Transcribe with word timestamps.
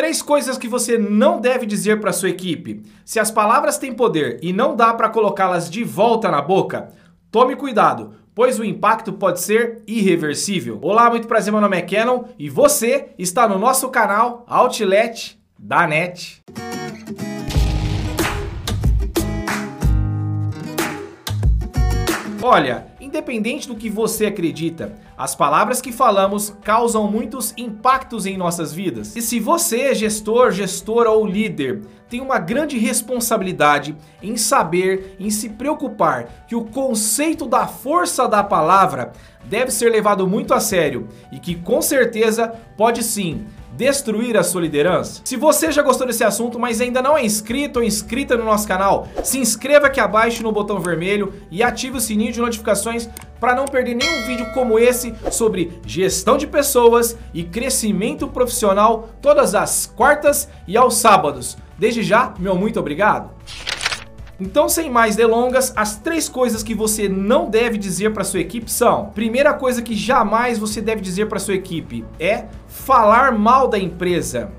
Três 0.00 0.22
coisas 0.22 0.56
que 0.56 0.66
você 0.66 0.96
não 0.96 1.38
deve 1.38 1.66
dizer 1.66 2.00
para 2.00 2.10
sua 2.10 2.30
equipe. 2.30 2.82
Se 3.04 3.20
as 3.20 3.30
palavras 3.30 3.76
têm 3.76 3.92
poder 3.92 4.38
e 4.40 4.50
não 4.50 4.74
dá 4.74 4.94
para 4.94 5.10
colocá-las 5.10 5.68
de 5.68 5.84
volta 5.84 6.30
na 6.30 6.40
boca, 6.40 6.88
tome 7.30 7.54
cuidado, 7.54 8.14
pois 8.34 8.58
o 8.58 8.64
impacto 8.64 9.12
pode 9.12 9.42
ser 9.42 9.82
irreversível. 9.86 10.78
Olá, 10.80 11.10
muito 11.10 11.28
prazer, 11.28 11.52
meu 11.52 11.60
nome 11.60 11.76
é 11.76 11.82
Canon 11.82 12.24
e 12.38 12.48
você 12.48 13.10
está 13.18 13.46
no 13.46 13.58
nosso 13.58 13.90
canal 13.90 14.42
Outlet 14.48 15.38
da 15.58 15.86
NET. 15.86 16.42
Olha, 22.42 22.89
independente 23.10 23.66
do 23.66 23.74
que 23.74 23.90
você 23.90 24.26
acredita, 24.26 24.94
as 25.18 25.34
palavras 25.34 25.82
que 25.82 25.90
falamos 25.92 26.54
causam 26.62 27.10
muitos 27.10 27.52
impactos 27.56 28.24
em 28.24 28.36
nossas 28.36 28.72
vidas. 28.72 29.14
E 29.16 29.20
se 29.20 29.40
você 29.40 29.80
é 29.80 29.94
gestor, 29.94 30.52
gestora 30.52 31.10
ou 31.10 31.26
líder, 31.26 31.82
tem 32.08 32.20
uma 32.20 32.38
grande 32.38 32.78
responsabilidade 32.78 33.96
em 34.22 34.36
saber, 34.36 35.16
em 35.18 35.28
se 35.28 35.48
preocupar 35.48 36.46
que 36.46 36.54
o 36.54 36.64
conceito 36.64 37.46
da 37.46 37.66
força 37.66 38.28
da 38.28 38.42
palavra 38.42 39.12
deve 39.44 39.70
ser 39.70 39.90
levado 39.90 40.26
muito 40.26 40.54
a 40.54 40.60
sério 40.60 41.08
e 41.32 41.38
que 41.38 41.56
com 41.56 41.82
certeza 41.82 42.48
pode 42.76 43.02
sim 43.02 43.44
destruir 43.72 44.36
a 44.36 44.42
sua 44.42 44.60
liderança? 44.60 45.22
Se 45.24 45.36
você 45.36 45.70
já 45.72 45.82
gostou 45.82 46.06
desse 46.06 46.24
assunto, 46.24 46.58
mas 46.58 46.80
ainda 46.80 47.00
não 47.00 47.16
é 47.16 47.24
inscrito 47.24 47.78
ou 47.78 47.84
inscrita 47.84 48.36
no 48.36 48.44
nosso 48.44 48.66
canal, 48.66 49.08
se 49.22 49.38
inscreva 49.38 49.86
aqui 49.86 50.00
abaixo 50.00 50.42
no 50.42 50.52
botão 50.52 50.80
vermelho 50.80 51.32
e 51.50 51.62
ative 51.62 51.96
o 51.96 52.00
sininho 52.00 52.32
de 52.32 52.40
notificações 52.40 53.08
para 53.38 53.54
não 53.54 53.64
perder 53.64 53.94
nenhum 53.94 54.26
vídeo 54.26 54.46
como 54.52 54.78
esse 54.78 55.14
sobre 55.30 55.80
gestão 55.86 56.36
de 56.36 56.46
pessoas 56.46 57.16
e 57.32 57.42
crescimento 57.42 58.28
profissional 58.28 59.08
todas 59.22 59.54
as 59.54 59.86
quartas 59.86 60.48
e 60.66 60.76
aos 60.76 60.96
sábados. 60.96 61.56
Desde 61.78 62.02
já, 62.02 62.34
meu 62.38 62.54
muito 62.54 62.78
obrigado. 62.78 63.30
Então, 64.40 64.70
sem 64.70 64.88
mais 64.88 65.16
delongas, 65.16 65.70
as 65.76 65.96
três 65.96 66.26
coisas 66.26 66.62
que 66.62 66.74
você 66.74 67.08
não 67.10 67.50
deve 67.50 67.76
dizer 67.76 68.14
para 68.14 68.24
sua 68.24 68.40
equipe 68.40 68.70
são: 68.70 69.10
primeira 69.10 69.52
coisa 69.52 69.82
que 69.82 69.94
jamais 69.94 70.58
você 70.58 70.80
deve 70.80 71.02
dizer 71.02 71.26
para 71.26 71.38
sua 71.38 71.54
equipe 71.54 72.04
é 72.18 72.46
falar 72.66 73.32
mal 73.32 73.68
da 73.68 73.78
empresa. 73.78 74.50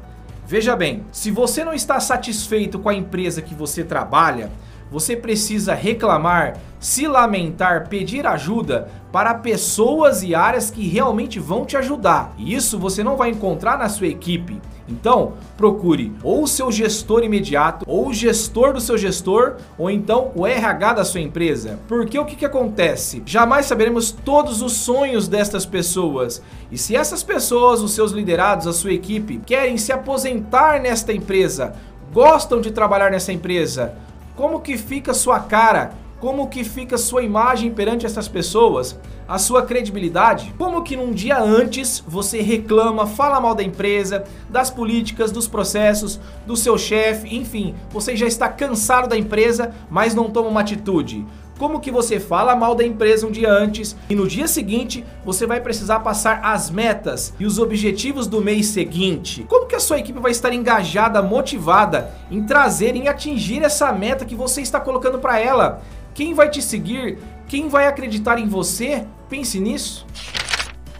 Veja 0.46 0.76
bem, 0.76 1.04
se 1.12 1.32
você 1.32 1.64
não 1.64 1.74
está 1.74 2.00
satisfeito 2.00 2.78
com 2.78 2.90
a 2.90 2.94
empresa 2.94 3.42
que 3.42 3.56
você 3.56 3.84
trabalha, 3.84 4.52
você 4.92 5.16
precisa 5.16 5.74
reclamar, 5.74 6.58
se 6.78 7.08
lamentar, 7.08 7.88
pedir 7.88 8.28
ajuda 8.28 8.90
para 9.12 9.34
pessoas 9.34 10.22
e 10.22 10.36
áreas 10.36 10.70
que 10.70 10.86
realmente 10.88 11.40
vão 11.40 11.66
te 11.66 11.78
ajudar. 11.78 12.34
E 12.38 12.54
isso 12.54 12.78
você 12.78 13.02
não 13.04 13.16
vai 13.16 13.30
encontrar 13.30 13.78
na 13.78 13.88
sua 13.88 14.08
equipe. 14.08 14.60
Então, 14.90 15.34
procure 15.56 16.12
ou 16.22 16.44
o 16.44 16.48
seu 16.48 16.70
gestor 16.70 17.24
imediato, 17.24 17.86
ou 17.88 18.10
o 18.10 18.14
gestor 18.14 18.74
do 18.74 18.82
seu 18.82 18.98
gestor, 18.98 19.56
ou 19.78 19.90
então 19.90 20.32
o 20.36 20.46
RH 20.46 20.94
da 20.94 21.06
sua 21.06 21.22
empresa. 21.22 21.80
Porque 21.88 22.20
o 22.20 22.26
que, 22.26 22.36
que 22.36 22.46
acontece? 22.46 23.24
Jamais 23.26 23.68
saberemos 23.68 24.12
todos 24.12 24.62
os 24.62 24.74
sonhos 24.74 25.30
destas 25.30 25.66
pessoas. 25.66 26.42
E 26.70 26.78
se 26.78 26.96
essas 26.96 27.24
pessoas, 27.24 27.82
os 27.82 27.94
seus 27.94 28.12
liderados, 28.12 28.68
a 28.68 28.74
sua 28.74 28.92
equipe, 28.92 29.40
querem 29.46 29.78
se 29.78 29.94
aposentar 29.94 30.82
nesta 30.82 31.14
empresa, 31.14 31.74
gostam 32.12 32.60
de 32.60 32.72
trabalhar 32.72 33.12
nessa 33.12 33.32
empresa, 33.32 33.94
como 34.42 34.60
que 34.60 34.76
fica 34.76 35.14
sua 35.14 35.40
cara? 35.40 35.92
Como 36.20 36.48
que 36.48 36.64
fica 36.64 36.98
sua 36.98 37.22
imagem 37.22 37.70
perante 37.70 38.08
essas 38.08 38.28
pessoas? 38.28 39.00
A 39.28 39.38
sua 39.38 39.62
credibilidade? 39.62 40.52
Como 40.58 40.82
que 40.82 40.98
num 40.98 41.12
dia 41.12 41.40
antes 41.40 42.04
você 42.08 42.42
reclama, 42.42 43.06
fala 43.06 43.40
mal 43.40 43.54
da 43.54 43.62
empresa, 43.62 44.24
das 44.50 44.72
políticas, 44.72 45.32
dos 45.32 45.48
processos, 45.48 46.20
do 46.44 46.58
seu 46.58 46.76
chefe, 46.76 47.36
enfim, 47.36 47.76
você 47.92 48.16
já 48.16 48.26
está 48.26 48.50
cansado 48.50 49.08
da 49.08 49.16
empresa, 49.16 49.76
mas 49.92 50.16
não 50.16 50.32
toma 50.32 50.50
uma 50.50 50.62
atitude? 50.62 51.24
Como 51.62 51.80
que 51.80 51.92
você 51.92 52.20
fala 52.20 52.56
mal 52.56 52.74
da 52.74 52.84
empresa 52.84 53.28
um 53.28 53.30
dia 53.30 53.52
antes 53.52 53.96
e 54.10 54.16
no 54.16 54.28
dia 54.28 54.48
seguinte 54.48 55.06
você 55.24 55.46
vai 55.46 55.62
precisar 55.62 56.00
passar 56.00 56.42
as 56.44 56.72
metas 56.72 57.36
e 57.40 57.46
os 57.46 57.60
objetivos 57.60 58.26
do 58.26 58.42
mês 58.42 58.66
seguinte. 58.66 59.46
Como 59.48 59.68
que 59.68 59.76
a 59.76 59.80
sua 59.80 60.00
equipe 60.00 60.20
vai 60.20 60.32
estar 60.32 60.52
engajada, 60.52 61.22
motivada 61.22 62.16
em 62.32 62.42
trazer, 62.42 62.96
em 62.96 63.08
atingir 63.08 63.62
essa 63.62 63.94
meta 63.94 64.26
que 64.26 64.34
você 64.34 64.60
está 64.60 64.80
colocando 64.80 65.20
para 65.20 65.40
ela? 65.40 65.84
Quem 66.16 66.34
vai 66.34 66.50
te 66.50 66.64
seguir? 66.64 67.20
Quem 67.48 67.70
vai 67.70 67.86
acreditar 67.86 68.40
em 68.40 68.48
você? 68.48 69.06
Pense 69.30 69.60
nisso. 69.60 70.08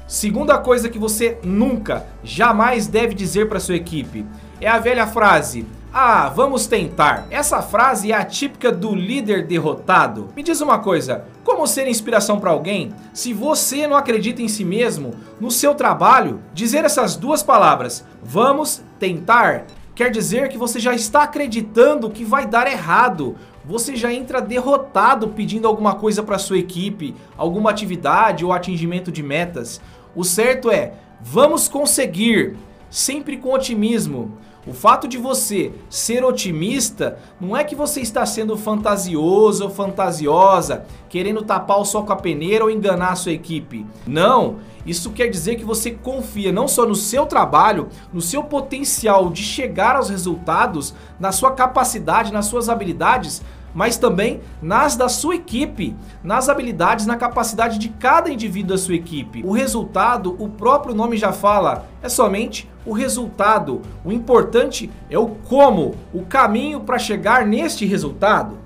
Segunda 0.06 0.60
coisa 0.60 0.90
que 0.90 1.00
você 1.00 1.40
nunca, 1.44 2.06
jamais 2.24 2.86
deve 2.86 3.16
dizer 3.16 3.50
para 3.50 3.60
sua 3.60 3.78
equipe 3.78 4.28
é 4.60 4.68
a 4.68 4.78
velha 4.78 5.08
frase: 5.08 5.66
ah, 5.94 6.30
vamos 6.30 6.68
tentar. 6.68 7.28
Essa 7.30 7.62
frase 7.62 8.14
é 8.14 8.16
a 8.16 8.24
típica 8.24 8.72
do 8.72 8.96
líder 8.96 9.46
derrotado. 9.46 10.30
Me 10.34 10.42
diz 10.42 10.62
uma 10.62 10.80
coisa, 10.80 11.26
como 11.44 11.68
ser 11.68 11.86
inspiração 11.86 12.40
para 12.40 12.52
alguém 12.52 12.94
se 13.14 13.34
você 13.34 13.86
não 13.86 13.98
acredita 13.98 14.42
em 14.42 14.48
si 14.48 14.64
mesmo, 14.64 15.14
no 15.38 15.52
seu 15.52 15.76
trabalho? 15.76 16.40
Dizer 16.54 16.86
essas 16.86 17.18
duas 17.18 17.44
palavras, 17.44 18.06
vamos 18.24 18.82
tentar, 19.00 19.66
quer 19.94 20.10
dizer 20.10 20.48
que 20.48 20.58
você 20.58 20.80
já 20.80 20.94
está 20.94 21.24
acreditando 21.24 22.10
que 22.10 22.24
vai 22.24 22.46
dar 22.46 22.72
errado. 22.72 23.36
Você 23.66 23.94
já 23.98 24.14
entra 24.14 24.42
derrotado 24.42 25.28
pedindo 25.28 25.68
alguma 25.68 25.96
coisa 25.96 26.24
para 26.24 26.40
sua 26.40 26.58
equipe, 26.58 27.14
alguma 27.38 27.70
atividade 27.70 28.46
ou 28.46 28.54
atingimento 28.54 29.12
de 29.12 29.22
metas. 29.22 29.82
O 30.16 30.24
certo 30.24 30.72
é, 30.72 30.94
vamos 31.20 31.68
conseguir, 31.68 32.56
sempre 32.90 33.36
com 33.36 33.54
otimismo. 33.54 34.38
O 34.66 34.74
fato 34.74 35.08
de 35.08 35.18
você 35.18 35.74
ser 35.90 36.24
otimista 36.24 37.18
não 37.40 37.58
é 37.58 37.64
que 37.64 37.76
você 37.76 38.00
está 38.00 38.24
sendo 38.28 38.56
fantasioso 38.56 39.64
ou 39.64 39.70
fantasiosa, 39.72 40.86
querendo 41.10 41.42
tapar 41.42 41.80
o 41.80 41.86
sol 41.86 42.06
com 42.06 42.14
a 42.14 42.16
peneira 42.16 42.64
ou 42.64 42.70
enganar 42.70 43.10
a 43.10 43.16
sua 43.16 43.32
equipe. 43.32 43.88
Não, 44.06 44.58
isso 44.86 45.10
quer 45.10 45.30
dizer 45.30 45.56
que 45.56 45.66
você 45.66 45.90
confia 45.90 46.52
não 46.52 46.68
só 46.68 46.86
no 46.86 46.94
seu 46.94 47.26
trabalho, 47.26 47.90
no 48.14 48.22
seu 48.22 48.44
potencial 48.44 49.32
de 49.32 49.42
chegar 49.42 49.96
aos 49.96 50.10
resultados, 50.10 50.94
na 51.20 51.32
sua 51.32 51.52
capacidade, 51.52 52.32
nas 52.32 52.46
suas 52.46 52.70
habilidades, 52.70 53.42
mas 53.74 53.98
também 53.98 54.42
nas 54.62 54.96
da 54.96 55.10
sua 55.10 55.36
equipe, 55.36 55.96
nas 56.24 56.50
habilidades, 56.50 57.06
na 57.06 57.18
capacidade 57.18 57.78
de 57.78 57.90
cada 57.90 58.30
indivíduo 58.30 58.76
da 58.76 58.78
sua 58.78 58.96
equipe. 58.96 59.44
O 59.46 59.52
resultado, 59.52 60.36
o 60.40 60.50
próprio 60.50 60.96
nome 60.96 61.18
já 61.18 61.32
fala, 61.32 61.86
é 62.02 62.10
somente 62.10 62.70
o 62.86 62.94
resultado. 62.94 63.82
O 64.04 64.12
importante 64.12 64.92
é 65.10 65.18
o 65.18 65.28
como, 65.28 65.96
o 66.14 66.24
caminho 66.26 66.82
para 66.82 67.00
chegar 67.00 67.46
neste 67.46 67.86
resultado. 67.86 68.58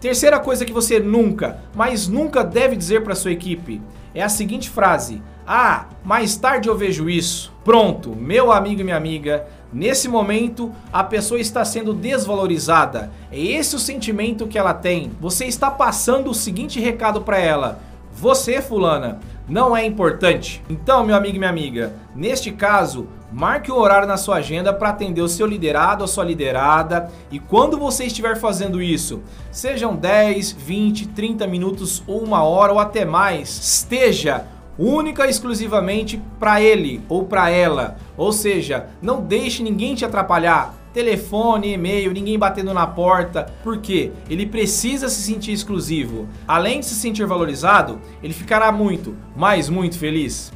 Terceira 0.00 0.38
coisa 0.38 0.64
que 0.64 0.72
você 0.72 1.00
nunca, 1.00 1.60
mas 1.74 2.06
nunca 2.06 2.44
deve 2.44 2.76
dizer 2.76 3.02
para 3.02 3.14
sua 3.14 3.32
equipe 3.32 3.80
é 4.14 4.22
a 4.22 4.28
seguinte 4.28 4.68
frase: 4.68 5.22
Ah, 5.46 5.86
mais 6.02 6.36
tarde 6.36 6.68
eu 6.68 6.76
vejo 6.76 7.08
isso. 7.08 7.52
Pronto, 7.64 8.14
meu 8.16 8.50
amigo 8.50 8.80
e 8.80 8.84
minha 8.84 8.96
amiga, 8.96 9.46
nesse 9.72 10.08
momento 10.08 10.72
a 10.92 11.04
pessoa 11.04 11.40
está 11.40 11.64
sendo 11.64 11.92
desvalorizada. 11.92 13.10
É 13.30 13.38
esse 13.38 13.76
o 13.76 13.78
sentimento 13.78 14.46
que 14.46 14.58
ela 14.58 14.72
tem. 14.72 15.12
Você 15.20 15.44
está 15.44 15.70
passando 15.70 16.30
o 16.30 16.34
seguinte 16.34 16.80
recado 16.80 17.20
para 17.20 17.38
ela: 17.38 17.80
Você, 18.12 18.62
fulana, 18.62 19.20
não 19.46 19.76
é 19.76 19.84
importante. 19.84 20.62
Então, 20.68 21.04
meu 21.04 21.14
amigo 21.14 21.36
e 21.36 21.38
minha 21.38 21.50
amiga, 21.50 21.92
neste 22.14 22.50
caso, 22.50 23.06
marque 23.30 23.70
um 23.70 23.76
horário 23.76 24.08
na 24.08 24.16
sua 24.16 24.36
agenda 24.36 24.72
para 24.72 24.88
atender 24.88 25.20
o 25.20 25.28
seu 25.28 25.46
liderado 25.46 26.02
ou 26.02 26.08
sua 26.08 26.24
liderada. 26.24 27.10
E 27.30 27.38
quando 27.38 27.76
você 27.76 28.04
estiver 28.04 28.36
fazendo 28.38 28.80
isso, 28.80 29.22
sejam 29.50 29.94
10, 29.94 30.52
20, 30.52 31.08
30 31.08 31.46
minutos 31.46 32.02
ou 32.06 32.22
uma 32.22 32.42
hora 32.42 32.72
ou 32.72 32.78
até 32.78 33.04
mais, 33.04 33.50
esteja 33.50 34.46
única 34.78 35.26
e 35.26 35.30
exclusivamente 35.30 36.20
para 36.38 36.60
ele 36.60 37.00
ou 37.08 37.24
para 37.24 37.50
ela. 37.50 37.96
Ou 38.16 38.32
seja, 38.32 38.86
não 39.00 39.20
deixe 39.20 39.62
ninguém 39.62 39.94
te 39.94 40.04
atrapalhar 40.04 40.74
telefone, 40.94 41.72
e-mail, 41.72 42.12
ninguém 42.12 42.38
batendo 42.38 42.72
na 42.72 42.86
porta. 42.86 43.52
porque 43.62 44.12
Ele 44.30 44.46
precisa 44.46 45.08
se 45.08 45.20
sentir 45.20 45.52
exclusivo. 45.52 46.28
Além 46.46 46.80
de 46.80 46.86
se 46.86 46.94
sentir 46.94 47.26
valorizado, 47.26 48.00
ele 48.22 48.32
ficará 48.32 48.70
muito, 48.70 49.16
mas 49.36 49.68
muito 49.68 49.98
feliz. 49.98 50.52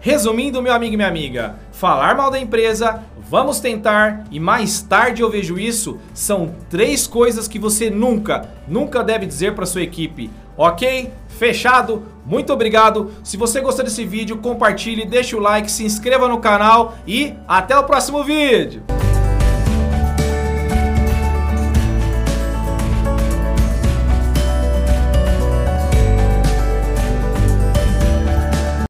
Resumindo, 0.00 0.62
meu 0.62 0.72
amigo 0.72 0.94
e 0.94 0.96
minha 0.96 1.08
amiga, 1.08 1.56
falar 1.72 2.16
mal 2.16 2.30
da 2.30 2.40
empresa, 2.40 3.02
vamos 3.28 3.60
tentar 3.60 4.24
e 4.30 4.40
mais 4.40 4.80
tarde 4.80 5.20
eu 5.20 5.28
vejo 5.28 5.58
isso, 5.58 5.98
são 6.14 6.54
três 6.70 7.06
coisas 7.06 7.46
que 7.46 7.58
você 7.58 7.90
nunca, 7.90 8.48
nunca 8.66 9.04
deve 9.04 9.26
dizer 9.26 9.54
para 9.54 9.66
sua 9.66 9.82
equipe. 9.82 10.30
Ok? 10.56 11.12
Fechado? 11.40 12.02
Muito 12.26 12.52
obrigado. 12.52 13.12
Se 13.24 13.38
você 13.38 13.62
gostou 13.62 13.82
desse 13.82 14.04
vídeo, 14.04 14.36
compartilhe, 14.36 15.06
deixe 15.06 15.34
o 15.34 15.40
like, 15.40 15.72
se 15.72 15.86
inscreva 15.86 16.28
no 16.28 16.38
canal 16.38 16.98
e 17.06 17.34
até 17.48 17.74
o 17.78 17.84
próximo 17.84 18.22
vídeo. 18.22 18.82